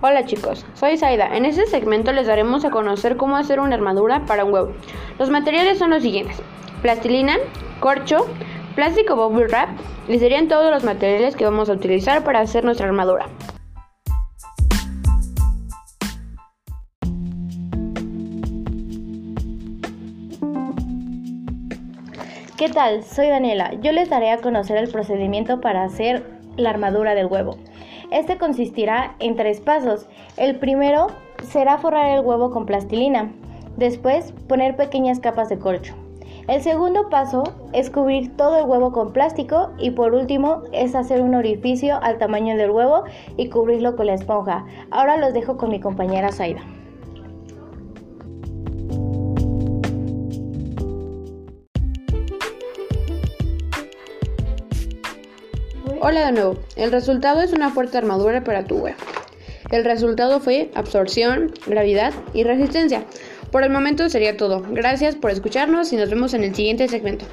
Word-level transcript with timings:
Hola 0.00 0.26
chicos, 0.26 0.66
soy 0.74 0.98
Zaida. 0.98 1.34
En 1.34 1.46
este 1.46 1.66
segmento 1.66 2.12
les 2.12 2.26
daremos 2.26 2.64
a 2.64 2.70
conocer 2.70 3.16
cómo 3.16 3.36
hacer 3.36 3.58
una 3.58 3.74
armadura 3.74 4.26
para 4.26 4.44
un 4.44 4.52
huevo. 4.52 4.72
Los 5.18 5.30
materiales 5.30 5.78
son 5.78 5.90
los 5.90 6.02
siguientes: 6.02 6.36
plastilina, 6.82 7.36
corcho, 7.80 8.26
plástico 8.74 9.16
bubble 9.16 9.46
wrap 9.46 9.70
y 10.06 10.18
serían 10.18 10.48
todos 10.48 10.70
los 10.70 10.84
materiales 10.84 11.36
que 11.36 11.44
vamos 11.44 11.70
a 11.70 11.72
utilizar 11.72 12.22
para 12.22 12.40
hacer 12.40 12.64
nuestra 12.64 12.86
armadura. 12.86 13.26
¿Qué 22.56 22.68
tal? 22.68 23.02
Soy 23.02 23.26
Daniela. 23.26 23.74
Yo 23.80 23.90
les 23.90 24.08
daré 24.08 24.30
a 24.30 24.40
conocer 24.40 24.76
el 24.76 24.88
procedimiento 24.88 25.60
para 25.60 25.82
hacer 25.82 26.24
la 26.56 26.70
armadura 26.70 27.16
del 27.16 27.26
huevo. 27.26 27.56
Este 28.12 28.38
consistirá 28.38 29.16
en 29.18 29.34
tres 29.34 29.60
pasos. 29.60 30.06
El 30.36 30.60
primero 30.60 31.08
será 31.42 31.78
forrar 31.78 32.16
el 32.16 32.24
huevo 32.24 32.52
con 32.52 32.64
plastilina. 32.64 33.32
Después, 33.76 34.32
poner 34.46 34.76
pequeñas 34.76 35.18
capas 35.18 35.48
de 35.48 35.58
corcho. 35.58 35.96
El 36.46 36.62
segundo 36.62 37.10
paso 37.10 37.42
es 37.72 37.90
cubrir 37.90 38.36
todo 38.36 38.56
el 38.56 38.66
huevo 38.66 38.92
con 38.92 39.12
plástico 39.12 39.70
y 39.76 39.90
por 39.90 40.14
último 40.14 40.62
es 40.70 40.94
hacer 40.94 41.22
un 41.22 41.34
orificio 41.34 41.98
al 42.04 42.18
tamaño 42.18 42.56
del 42.56 42.70
huevo 42.70 43.02
y 43.36 43.48
cubrirlo 43.48 43.96
con 43.96 44.06
la 44.06 44.14
esponja. 44.14 44.64
Ahora 44.92 45.16
los 45.16 45.34
dejo 45.34 45.56
con 45.56 45.70
mi 45.70 45.80
compañera 45.80 46.30
Zaida. 46.30 46.62
Hola 56.06 56.26
de 56.26 56.32
nuevo, 56.32 56.58
el 56.76 56.92
resultado 56.92 57.40
es 57.40 57.54
una 57.54 57.70
fuerte 57.70 57.96
armadura 57.96 58.44
para 58.44 58.66
tu 58.66 58.76
huevo. 58.76 58.98
El 59.70 59.86
resultado 59.86 60.38
fue 60.38 60.70
absorción, 60.74 61.54
gravedad 61.66 62.12
y 62.34 62.44
resistencia. 62.44 63.06
Por 63.50 63.62
el 63.62 63.70
momento 63.70 64.10
sería 64.10 64.36
todo. 64.36 64.62
Gracias 64.68 65.14
por 65.14 65.30
escucharnos 65.30 65.94
y 65.94 65.96
nos 65.96 66.10
vemos 66.10 66.34
en 66.34 66.44
el 66.44 66.54
siguiente 66.54 66.88
segmento. 66.88 67.24